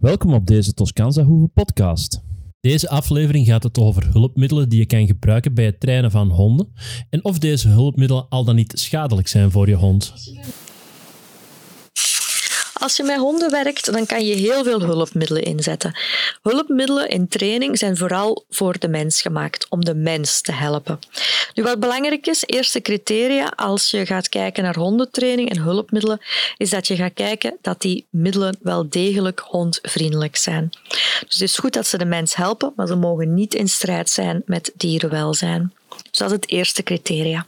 Welkom 0.00 0.34
op 0.34 0.46
deze 0.46 0.74
Toscanza 0.74 1.22
Hoeve 1.22 1.48
podcast. 1.48 2.20
Deze 2.60 2.88
aflevering 2.88 3.46
gaat 3.46 3.62
het 3.62 3.78
over 3.78 4.12
hulpmiddelen 4.12 4.68
die 4.68 4.78
je 4.78 4.86
kan 4.86 5.06
gebruiken 5.06 5.54
bij 5.54 5.64
het 5.64 5.80
trainen 5.80 6.10
van 6.10 6.30
honden 6.30 6.72
en 7.10 7.24
of 7.24 7.38
deze 7.38 7.68
hulpmiddelen 7.68 8.28
al 8.28 8.44
dan 8.44 8.54
niet 8.54 8.72
schadelijk 8.78 9.28
zijn 9.28 9.50
voor 9.50 9.68
je 9.68 9.74
hond. 9.74 10.14
Als 12.80 12.96
je 12.96 13.02
met 13.02 13.16
honden 13.16 13.50
werkt, 13.50 13.92
dan 13.92 14.06
kan 14.06 14.26
je 14.26 14.34
heel 14.34 14.64
veel 14.64 14.80
hulpmiddelen 14.80 15.42
inzetten. 15.42 15.98
Hulpmiddelen 16.42 17.08
in 17.08 17.28
training 17.28 17.78
zijn 17.78 17.96
vooral 17.96 18.44
voor 18.50 18.78
de 18.78 18.88
mens 18.88 19.20
gemaakt, 19.20 19.66
om 19.68 19.84
de 19.84 19.94
mens 19.94 20.40
te 20.40 20.52
helpen. 20.52 20.98
Nu, 21.54 21.62
wat 21.62 21.80
belangrijk 21.80 22.26
is, 22.26 22.42
eerste 22.46 22.80
criteria 22.80 23.52
als 23.56 23.90
je 23.90 24.06
gaat 24.06 24.28
kijken 24.28 24.62
naar 24.62 24.76
hondentraining 24.76 25.50
en 25.50 25.58
hulpmiddelen, 25.58 26.20
is 26.56 26.70
dat 26.70 26.86
je 26.86 26.96
gaat 26.96 27.14
kijken 27.14 27.56
dat 27.60 27.80
die 27.80 28.06
middelen 28.10 28.58
wel 28.62 28.88
degelijk 28.88 29.40
hondvriendelijk 29.40 30.36
zijn. 30.36 30.68
Dus 30.88 31.34
het 31.34 31.40
is 31.40 31.58
goed 31.58 31.72
dat 31.72 31.86
ze 31.86 31.98
de 31.98 32.04
mens 32.04 32.34
helpen, 32.34 32.72
maar 32.76 32.86
ze 32.86 32.96
mogen 32.96 33.34
niet 33.34 33.54
in 33.54 33.68
strijd 33.68 34.10
zijn 34.10 34.42
met 34.46 34.72
dierenwelzijn. 34.74 35.72
Dus 36.10 36.18
dat 36.18 36.28
is 36.28 36.34
het 36.34 36.50
eerste 36.50 36.82
criteria. 36.82 37.46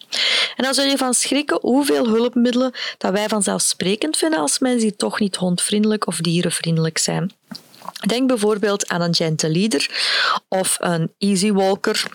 En 0.56 0.64
dan 0.64 0.74
zul 0.74 0.84
je 0.84 0.96
van 0.96 1.14
schrikken 1.14 1.58
hoeveel 1.60 2.06
hulpmiddelen 2.06 2.72
dat 2.98 3.12
wij 3.12 3.28
vanzelfsprekend 3.28 4.16
vinden 4.16 4.38
als 4.38 4.58
mensen 4.58 4.88
die 4.88 4.96
toch 4.96 5.20
niet 5.20 5.36
hondvriendelijk 5.36 6.06
of 6.06 6.16
dierenvriendelijk 6.16 6.98
zijn. 6.98 7.32
Denk 8.06 8.28
bijvoorbeeld 8.28 8.88
aan 8.88 9.00
een 9.00 9.14
gentle 9.14 9.50
leader 9.50 9.90
of 10.48 10.76
een 10.80 11.12
easy 11.18 11.52
walker 11.52 12.06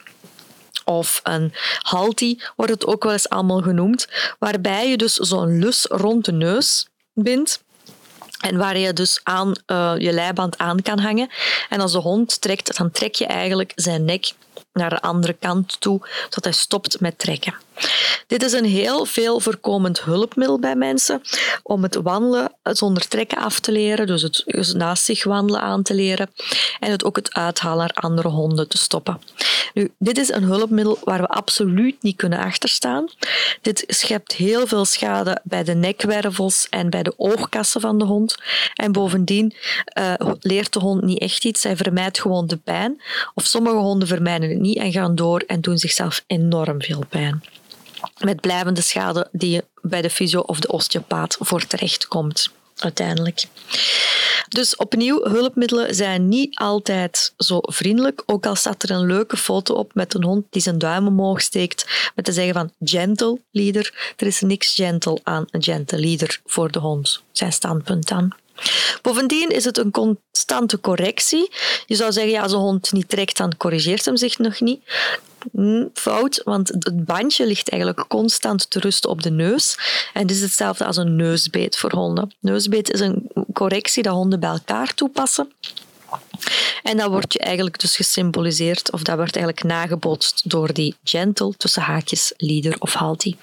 of 0.85 1.19
een 1.23 1.53
halti, 1.79 2.41
wordt 2.55 2.71
het 2.71 2.85
ook 2.85 3.03
wel 3.03 3.11
eens 3.11 3.29
allemaal 3.29 3.61
genoemd, 3.61 4.07
waarbij 4.39 4.89
je 4.89 4.97
dus 4.97 5.13
zo'n 5.13 5.59
lus 5.59 5.85
rond 5.89 6.25
de 6.25 6.31
neus 6.31 6.87
bindt 7.13 7.63
en 8.39 8.57
waar 8.57 8.77
je 8.77 8.93
dus 8.93 9.19
aan 9.23 9.51
uh, 9.67 9.93
je 9.97 10.11
leiband 10.11 10.57
aan 10.57 10.81
kan 10.81 10.99
hangen. 10.99 11.29
En 11.69 11.79
als 11.79 11.91
de 11.91 11.97
hond 11.97 12.41
trekt, 12.41 12.77
dan 12.77 12.91
trek 12.91 13.15
je 13.15 13.25
eigenlijk 13.25 13.71
zijn 13.75 14.05
nek 14.05 14.31
naar 14.77 14.89
de 14.89 15.01
andere 15.01 15.33
kant 15.33 15.81
toe, 15.81 15.99
zodat 16.23 16.43
hij 16.43 16.53
stopt 16.53 16.99
met 16.99 17.19
trekken. 17.19 17.55
Dit 18.27 18.43
is 18.43 18.53
een 18.53 18.65
heel 18.65 19.05
veel 19.05 19.39
voorkomend 19.39 20.01
hulpmiddel 20.01 20.59
bij 20.59 20.75
mensen 20.75 21.21
om 21.63 21.83
het 21.83 21.95
wandelen 21.95 22.51
zonder 22.63 23.07
trekken 23.07 23.37
af 23.37 23.59
te 23.59 23.71
leren, 23.71 24.07
dus 24.07 24.21
het 24.21 24.73
naast 24.73 25.03
zich 25.03 25.23
wandelen 25.23 25.61
aan 25.61 25.83
te 25.83 25.93
leren 25.93 26.29
en 26.79 26.91
het 26.91 27.03
ook 27.03 27.15
het 27.15 27.33
uithalen 27.33 27.77
naar 27.77 27.93
andere 27.93 28.27
honden 28.27 28.67
te 28.67 28.77
stoppen. 28.77 29.21
Nu, 29.73 29.91
dit 29.99 30.17
is 30.17 30.29
een 30.29 30.43
hulpmiddel 30.43 30.97
waar 31.03 31.21
we 31.21 31.27
absoluut 31.27 32.03
niet 32.03 32.15
kunnen 32.15 32.39
achterstaan. 32.39 33.09
Dit 33.61 33.83
schept 33.87 34.33
heel 34.33 34.67
veel 34.67 34.85
schade 34.85 35.39
bij 35.43 35.63
de 35.63 35.73
nekwervels 35.73 36.67
en 36.69 36.89
bij 36.89 37.03
de 37.03 37.13
oogkassen 37.17 37.81
van 37.81 37.97
de 37.97 38.05
hond. 38.05 38.35
En 38.73 38.91
bovendien 38.91 39.53
uh, 39.99 40.13
leert 40.39 40.73
de 40.73 40.79
hond 40.79 41.03
niet 41.03 41.19
echt 41.19 41.45
iets. 41.45 41.63
Hij 41.63 41.75
vermijdt 41.75 42.21
gewoon 42.21 42.47
de 42.47 42.57
pijn. 42.57 43.01
Of 43.33 43.45
sommige 43.45 43.75
honden 43.75 44.07
vermijden 44.07 44.49
het 44.49 44.59
niet 44.59 44.66
en 44.75 44.91
gaan 44.91 45.15
door 45.15 45.43
en 45.47 45.61
doen 45.61 45.77
zichzelf 45.77 46.23
enorm 46.27 46.81
veel 46.81 47.03
pijn 47.09 47.43
met 48.17 48.41
blijvende 48.41 48.81
schade 48.81 49.27
die 49.31 49.49
je 49.51 49.65
bij 49.81 50.01
de 50.01 50.09
fysio 50.09 50.39
of 50.39 50.59
de 50.59 50.67
osteopaat 50.71 51.37
voor 51.39 51.67
terecht 51.67 52.07
komt 52.07 52.51
uiteindelijk. 52.75 53.45
Dus 54.47 54.75
opnieuw, 54.75 55.23
hulpmiddelen 55.23 55.95
zijn 55.95 56.27
niet 56.27 56.57
altijd 56.57 57.33
zo 57.37 57.59
vriendelijk. 57.61 58.23
Ook 58.25 58.45
al 58.45 58.55
staat 58.55 58.83
er 58.83 58.91
een 58.91 59.05
leuke 59.05 59.37
foto 59.37 59.73
op 59.73 59.93
met 59.93 60.13
een 60.13 60.23
hond 60.23 60.45
die 60.49 60.61
zijn 60.61 60.77
duim 60.77 61.07
omhoog 61.07 61.41
steekt 61.41 62.11
met 62.15 62.25
te 62.25 62.31
zeggen 62.31 62.53
van 62.53 62.71
gentle 62.79 63.39
leader. 63.51 64.13
Er 64.17 64.27
is 64.27 64.41
niks 64.41 64.75
gentle 64.75 65.19
aan 65.23 65.45
een 65.51 65.63
gentle 65.63 65.99
leader 65.99 66.39
voor 66.45 66.71
de 66.71 66.79
hond. 66.79 67.21
Zijn 67.31 67.53
standpunt 67.53 68.07
dan. 68.07 68.33
Bovendien 69.01 69.49
is 69.49 69.65
het 69.65 69.77
een 69.77 69.91
constante 69.91 70.79
correctie. 70.79 71.51
Je 71.85 71.95
zou 71.95 72.11
zeggen, 72.11 72.31
ja, 72.31 72.41
als 72.41 72.51
een 72.51 72.57
hond 72.57 72.91
niet 72.91 73.09
trekt, 73.09 73.37
dan 73.37 73.57
corrigeert 73.57 74.05
hem 74.05 74.17
zich 74.17 74.37
nog 74.37 74.59
niet. 74.59 74.81
Hm, 75.51 75.85
fout, 75.93 76.41
want 76.43 76.67
het 76.67 77.05
bandje 77.05 77.45
ligt 77.45 77.69
eigenlijk 77.69 78.07
constant 78.07 78.69
te 78.69 78.79
rusten 78.79 79.09
op 79.09 79.21
de 79.23 79.31
neus. 79.31 79.77
En 80.13 80.27
dit 80.27 80.35
is 80.35 80.41
hetzelfde 80.41 80.85
als 80.85 80.97
een 80.97 81.15
neusbeet 81.15 81.77
voor 81.77 81.91
honden. 81.91 82.35
Neusbeet 82.39 82.91
is 82.91 82.99
een 82.99 83.31
correctie 83.53 84.03
dat 84.03 84.13
honden 84.13 84.39
bij 84.39 84.49
elkaar 84.49 84.93
toepassen. 84.93 85.51
En 86.83 86.97
dat 86.97 87.09
wordt 87.09 87.33
je 87.33 87.39
eigenlijk 87.39 87.79
dus 87.79 87.95
gesymboliseerd, 87.95 88.91
of 88.91 89.03
dat 89.03 89.15
wordt 89.15 89.35
eigenlijk 89.35 89.65
nagebootst 89.65 90.49
door 90.49 90.73
die 90.73 90.95
gentle, 91.03 91.53
tussen 91.57 91.81
haakjes, 91.81 92.33
leader 92.37 92.75
of 92.79 92.93
halti. 92.93 93.37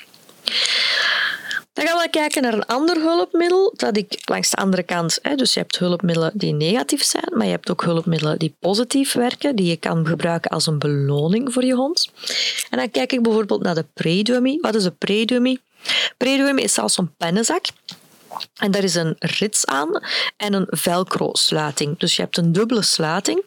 Dan 1.84 1.92
gaan 1.92 2.02
we 2.02 2.10
kijken 2.10 2.42
naar 2.42 2.52
een 2.52 2.66
ander 2.66 2.96
hulpmiddel 2.96 3.72
dat 3.76 3.96
ik 3.96 4.18
langs 4.24 4.50
de 4.50 4.56
andere 4.56 4.82
kant. 4.82 5.18
Hè, 5.22 5.34
dus 5.34 5.54
je 5.54 5.60
hebt 5.60 5.78
hulpmiddelen 5.78 6.30
die 6.34 6.52
negatief 6.52 7.02
zijn, 7.02 7.28
maar 7.30 7.44
je 7.44 7.50
hebt 7.52 7.70
ook 7.70 7.84
hulpmiddelen 7.84 8.38
die 8.38 8.54
positief 8.58 9.12
werken, 9.12 9.56
die 9.56 9.66
je 9.66 9.76
kan 9.76 10.06
gebruiken 10.06 10.50
als 10.50 10.66
een 10.66 10.78
beloning 10.78 11.52
voor 11.52 11.64
je 11.64 11.74
hond. 11.74 12.10
En 12.70 12.78
dan 12.78 12.90
kijk 12.90 13.12
ik 13.12 13.22
bijvoorbeeld 13.22 13.62
naar 13.62 13.74
de 13.74 13.84
pre-dummy. 13.94 14.58
Wat 14.60 14.74
is 14.74 14.84
een 14.84 14.96
pre-dummy? 14.98 15.58
Pre-dummy 16.16 16.62
is 16.62 16.74
zelfs 16.74 16.98
een 16.98 17.14
pennenzak. 17.16 17.64
En 18.54 18.70
daar 18.70 18.84
is 18.84 18.94
een 18.94 19.16
rits 19.18 19.66
aan 19.66 20.00
en 20.36 20.52
een 20.52 20.66
velcro-sluiting. 20.70 21.98
Dus 21.98 22.16
je 22.16 22.22
hebt 22.22 22.36
een 22.36 22.52
dubbele 22.52 22.82
sluiting. 22.82 23.42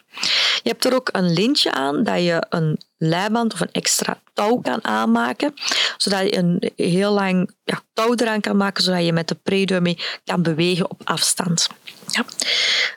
Je 0.63 0.69
hebt 0.69 0.85
er 0.85 0.93
ook 0.93 1.09
een 1.11 1.33
lintje 1.33 1.71
aan 1.71 2.03
dat 2.03 2.23
je 2.23 2.45
een 2.49 2.81
leiband 2.97 3.53
of 3.53 3.59
een 3.59 3.71
extra 3.71 4.19
touw 4.33 4.57
kan 4.57 4.83
aanmaken, 4.83 5.53
zodat 5.97 6.21
je 6.21 6.37
een 6.37 6.71
heel 6.75 7.11
lang 7.11 7.51
ja, 7.63 7.81
touw 7.93 8.13
eraan 8.15 8.41
kan 8.41 8.57
maken, 8.57 8.83
zodat 8.83 9.05
je 9.05 9.13
met 9.13 9.27
de 9.27 9.35
pre-dummy 9.43 9.97
kan 10.23 10.41
bewegen 10.41 10.89
op 10.89 11.01
afstand. 11.03 11.67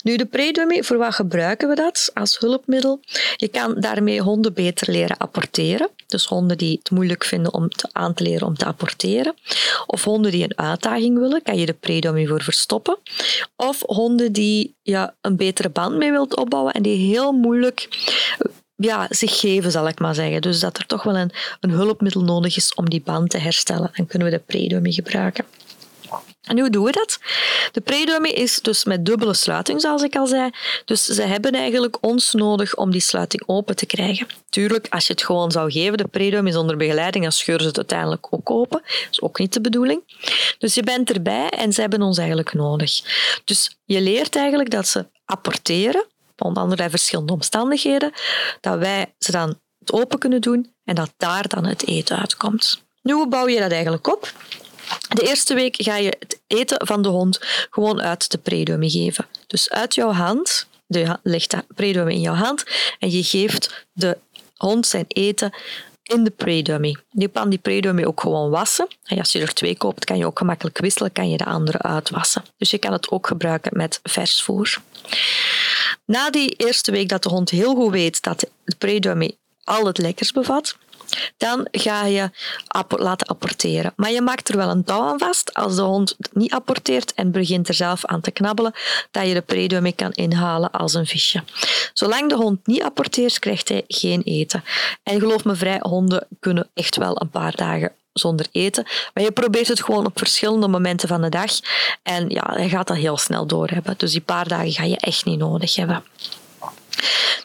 Nu, 0.02 0.16
de 0.16 0.24
pre-dummy, 0.24 0.82
voor 0.82 0.96
wat 0.96 1.14
gebruiken 1.14 1.68
we 1.68 1.74
dat 1.74 2.10
als 2.14 2.38
hulpmiddel? 2.38 3.00
Je 3.36 3.48
kan 3.48 3.80
daarmee 3.80 4.20
honden 4.20 4.52
beter 4.52 4.90
leren 4.90 5.16
apporteren. 5.16 5.88
Dus 6.06 6.24
honden 6.24 6.58
die 6.58 6.78
het 6.78 6.90
moeilijk 6.90 7.24
vinden 7.24 7.54
om 7.54 7.68
te, 7.68 7.88
aan 7.92 8.14
te 8.14 8.22
leren 8.22 8.46
om 8.46 8.56
te 8.56 8.64
apporteren. 8.64 9.34
Of 9.86 10.04
honden 10.04 10.30
die 10.30 10.44
een 10.44 10.58
uitdaging 10.58 11.18
willen, 11.18 11.42
kan 11.42 11.58
je 11.58 11.66
de 11.66 11.72
pre-dummy 11.72 12.26
voor 12.26 12.42
verstoppen. 12.42 12.98
Of 13.56 13.82
honden 13.86 14.32
die 14.32 14.76
ja, 14.82 15.14
een 15.20 15.36
betere 15.36 15.68
band 15.68 15.96
mee 15.96 16.10
wilt 16.10 16.36
opbouwen 16.36 16.72
en 16.72 16.82
die 16.82 16.96
heel 16.96 17.32
moeilijk 17.32 17.88
ja, 18.76 19.06
zich 19.10 19.40
geven, 19.40 19.70
zal 19.70 19.88
ik 19.88 19.98
maar 19.98 20.14
zeggen. 20.14 20.42
Dus 20.42 20.60
dat 20.60 20.78
er 20.78 20.86
toch 20.86 21.02
wel 21.02 21.16
een, 21.16 21.30
een 21.60 21.70
hulpmiddel 21.70 22.22
nodig 22.22 22.56
is 22.56 22.74
om 22.74 22.90
die 22.90 23.02
band 23.02 23.30
te 23.30 23.38
herstellen. 23.38 23.90
Dan 23.94 24.06
kunnen 24.06 24.30
we 24.30 24.36
de 24.36 24.42
pre-dummy 24.46 24.92
gebruiken. 24.92 25.44
En 26.50 26.58
hoe 26.58 26.70
doen 26.70 26.84
we 26.84 26.92
dat? 26.92 27.18
De 27.72 27.80
pre-dummy 27.80 28.28
is 28.28 28.60
dus 28.60 28.84
met 28.84 29.06
dubbele 29.06 29.34
sluiting, 29.34 29.80
zoals 29.80 30.02
ik 30.02 30.16
al 30.16 30.26
zei. 30.26 30.50
Dus 30.84 31.04
ze 31.04 31.22
hebben 31.22 31.52
eigenlijk 31.52 31.98
ons 32.00 32.32
nodig 32.32 32.76
om 32.76 32.90
die 32.90 33.00
sluiting 33.00 33.42
open 33.46 33.76
te 33.76 33.86
krijgen. 33.86 34.26
Tuurlijk, 34.48 34.86
als 34.90 35.06
je 35.06 35.12
het 35.12 35.22
gewoon 35.22 35.50
zou 35.50 35.70
geven, 35.70 35.96
de 35.96 36.06
pre-dummy 36.06 36.50
zonder 36.50 36.76
begeleiding, 36.76 37.24
dan 37.24 37.32
scheuren 37.32 37.62
ze 37.62 37.68
het 37.68 37.76
uiteindelijk 37.76 38.26
ook 38.30 38.50
open. 38.50 38.80
Dat 38.82 39.08
is 39.10 39.20
ook 39.20 39.38
niet 39.38 39.52
de 39.52 39.60
bedoeling. 39.60 40.02
Dus 40.58 40.74
je 40.74 40.82
bent 40.82 41.10
erbij 41.10 41.48
en 41.48 41.72
ze 41.72 41.80
hebben 41.80 42.02
ons 42.02 42.18
eigenlijk 42.18 42.52
nodig. 42.52 43.00
Dus 43.44 43.78
je 43.84 44.00
leert 44.00 44.36
eigenlijk 44.36 44.70
dat 44.70 44.88
ze 44.88 45.06
apporteren, 45.24 46.04
onder 46.36 46.76
bij 46.76 46.90
verschillende 46.90 47.32
omstandigheden, 47.32 48.12
dat 48.60 48.78
wij 48.78 49.14
ze 49.18 49.32
dan 49.32 49.58
het 49.78 49.92
open 49.92 50.18
kunnen 50.18 50.40
doen 50.40 50.72
en 50.84 50.94
dat 50.94 51.12
daar 51.16 51.48
dan 51.48 51.64
het 51.64 51.86
eten 51.86 52.18
uitkomt. 52.18 52.82
Nu, 53.02 53.12
hoe 53.12 53.28
bouw 53.28 53.48
je 53.48 53.60
dat 53.60 53.70
eigenlijk 53.70 54.06
op? 54.06 54.32
De 55.08 55.26
eerste 55.26 55.54
week 55.54 55.74
ga 55.78 55.96
je 55.96 56.16
het 56.18 56.40
eten 56.46 56.86
van 56.86 57.02
de 57.02 57.08
hond 57.08 57.38
gewoon 57.70 58.00
uit 58.00 58.30
de 58.30 58.38
predummy 58.38 58.88
geven. 58.88 59.26
Dus 59.46 59.70
uit 59.70 59.94
jouw 59.94 60.12
hand, 60.12 60.66
je 60.86 61.18
legt 61.22 61.50
dat 61.50 61.64
predummy 61.74 62.12
in 62.12 62.20
jouw 62.20 62.34
hand 62.34 62.64
en 62.98 63.10
je 63.10 63.22
geeft 63.22 63.86
de 63.92 64.18
hond 64.56 64.86
zijn 64.86 65.04
eten 65.08 65.52
in 66.02 66.24
de 66.24 66.30
pre-dummy. 66.30 66.96
Je 67.10 67.28
kan 67.28 67.48
die 67.48 67.58
pre-dummy 67.58 68.04
ook 68.04 68.20
gewoon 68.20 68.50
wassen. 68.50 68.88
En 69.04 69.18
als 69.18 69.32
je 69.32 69.40
er 69.40 69.54
twee 69.54 69.76
koopt, 69.76 70.04
kan 70.04 70.18
je 70.18 70.26
ook 70.26 70.38
gemakkelijk 70.38 70.78
wisselen, 70.78 71.12
kan 71.12 71.30
je 71.30 71.36
de 71.36 71.44
andere 71.44 71.78
uitwassen. 71.78 72.44
Dus 72.56 72.70
je 72.70 72.78
kan 72.78 72.92
het 72.92 73.10
ook 73.10 73.26
gebruiken 73.26 73.76
met 73.76 74.00
vers 74.02 74.42
voer. 74.42 74.76
Na 76.04 76.30
die 76.30 76.54
eerste 76.56 76.90
week 76.90 77.08
dat 77.08 77.22
de 77.22 77.28
hond 77.28 77.50
heel 77.50 77.74
goed 77.74 77.92
weet 77.92 78.22
dat 78.22 78.40
de 78.64 78.74
pre-dummy 78.78 79.36
al 79.64 79.86
het 79.86 79.98
lekkers 79.98 80.32
bevat, 80.32 80.76
dan 81.36 81.68
ga 81.70 82.04
je 82.04 82.30
laten 82.88 83.26
apporteren. 83.26 83.92
Maar 83.96 84.10
je 84.10 84.20
maakt 84.20 84.48
er 84.48 84.56
wel 84.56 84.70
een 84.70 84.84
touw 84.84 85.02
aan 85.02 85.18
vast 85.18 85.54
als 85.54 85.76
de 85.76 85.82
hond 85.82 86.16
niet 86.32 86.52
apporteert 86.52 87.14
en 87.14 87.30
begint 87.30 87.68
er 87.68 87.74
zelf 87.74 88.04
aan 88.04 88.20
te 88.20 88.30
knabbelen, 88.30 88.74
dat 89.10 89.26
je 89.26 89.34
de 89.34 89.40
predummy 89.40 89.92
kan 89.92 90.12
inhalen 90.12 90.70
als 90.70 90.94
een 90.94 91.06
visje. 91.06 91.42
Zolang 91.92 92.28
de 92.28 92.36
hond 92.36 92.66
niet 92.66 92.82
apporteert, 92.82 93.38
krijgt 93.38 93.68
hij 93.68 93.84
geen 93.88 94.22
eten. 94.22 94.64
En 95.02 95.20
geloof 95.20 95.44
me 95.44 95.54
vrij, 95.54 95.78
honden 95.80 96.26
kunnen 96.40 96.68
echt 96.74 96.96
wel 96.96 97.20
een 97.20 97.30
paar 97.30 97.56
dagen 97.56 97.92
zonder 98.12 98.46
eten. 98.52 98.86
Maar 99.14 99.24
je 99.24 99.32
probeert 99.32 99.68
het 99.68 99.82
gewoon 99.82 100.06
op 100.06 100.18
verschillende 100.18 100.68
momenten 100.68 101.08
van 101.08 101.22
de 101.22 101.28
dag. 101.28 101.50
En 102.02 102.28
ja, 102.28 102.52
hij 102.52 102.68
gaat 102.68 102.86
dat 102.86 102.96
heel 102.96 103.16
snel 103.16 103.46
doorhebben. 103.46 103.94
Dus 103.96 104.12
die 104.12 104.20
paar 104.20 104.48
dagen 104.48 104.72
ga 104.72 104.84
je 104.84 104.96
echt 104.96 105.24
niet 105.24 105.38
nodig 105.38 105.76
hebben. 105.76 106.04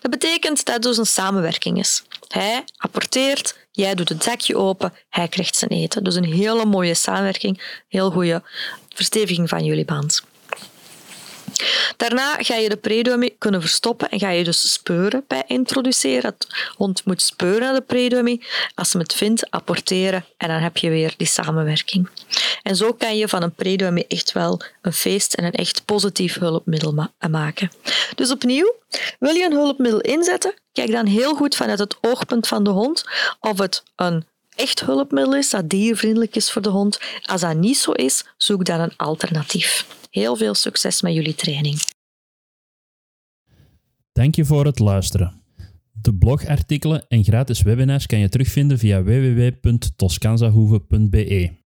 Dat 0.02 0.12
betekent 0.12 0.66
dat 0.66 0.74
het 0.74 0.84
dus 0.84 0.98
een 0.98 1.06
samenwerking 1.06 1.80
is. 1.80 2.04
Hij 2.36 2.64
apporteert, 2.78 3.58
jij 3.72 3.96
doet 3.96 4.10
het 4.10 4.24
zakje 4.24 4.56
open, 4.58 4.94
hij 5.10 5.28
krijgt 5.28 5.56
zijn 5.56 5.72
eten. 5.72 6.04
Dus 6.04 6.16
een 6.16 6.34
hele 6.34 6.66
mooie 6.66 6.94
samenwerking, 6.94 7.82
heel 7.88 8.12
goede 8.12 8.44
versteviging 8.94 9.50
van 9.50 9.64
jullie 9.64 9.86
band. 9.86 10.24
Daarna 11.98 12.36
ga 12.38 12.56
je 12.56 12.70
de 12.70 12.78
predummy 12.78 13.36
kunnen 13.38 13.62
verstoppen 13.62 14.10
en 14.10 14.20
ga 14.20 14.30
je 14.30 14.44
dus 14.44 14.72
speuren 14.74 15.24
bij 15.28 15.44
introduceren. 15.48 16.36
Het 16.38 16.48
hond 16.76 17.06
moet 17.06 17.22
speuren 17.22 17.62
naar 17.62 17.74
de 17.74 17.82
predummy. 17.82 18.42
Als 18.76 18.90
ze 18.90 18.98
het 18.98 19.14
vindt, 19.14 19.52
apporteren 19.52 20.26
en 20.38 20.48
dan 20.48 20.60
heb 20.62 20.78
je 20.78 20.90
weer 20.90 21.14
die 21.18 21.28
samenwerking. 21.28 22.10
En 22.64 22.76
zo 22.76 22.94
kan 22.94 23.18
je 23.18 23.28
van 23.28 23.44
een 23.44 23.54
predummy 23.54 24.06
echt 24.08 24.32
wel 24.32 24.62
een 24.82 24.94
feest 24.94 25.34
en 25.34 25.44
een 25.44 25.52
echt 25.52 25.86
positief 25.86 26.40
hulpmiddel 26.40 26.94
ma 26.94 27.12
maken. 27.30 27.72
Dus 28.16 28.32
opnieuw, 28.32 28.76
wil 29.20 29.36
je 29.36 29.46
een 29.46 29.52
hulpmiddel 29.52 30.02
inzetten? 30.02 30.54
Kijk 30.74 30.92
dan 30.92 31.06
heel 31.06 31.36
goed 31.36 31.56
vanuit 31.56 31.80
het 31.80 31.98
oogpunt 32.02 32.48
van 32.48 32.64
de 32.64 32.70
hond 32.70 33.04
of 33.40 33.58
het 33.58 33.84
een 33.96 34.26
echt 34.56 34.80
hulpmiddel 34.80 35.36
is 35.36 35.50
dat 35.50 35.70
diervriendelijk 35.70 36.36
is 36.36 36.52
voor 36.52 36.62
de 36.62 36.70
hond. 36.70 37.00
Als 37.22 37.42
dat 37.42 37.56
niet 37.56 37.78
zo 37.78 37.92
is, 37.92 38.24
zoek 38.38 38.66
dan 38.66 38.80
een 38.80 38.94
alternatief. 38.98 39.86
Heel 40.16 40.36
veel 40.36 40.54
succes 40.54 41.02
met 41.02 41.14
jullie 41.14 41.36
training. 41.36 41.80
Dank 44.12 44.36
je 44.36 44.46
voor 44.46 44.66
het 44.66 44.80
luisteren. 44.80 45.42
De 45.92 46.16
blogartikelen 46.16 47.06
en 47.08 47.24
gratis 47.24 47.62
webinars 47.62 48.06
kan 48.06 48.20
je 48.20 48.30
terugvinden 48.30 48.78
via 48.78 49.04
www.toscanzahoeve.be. 49.04 51.65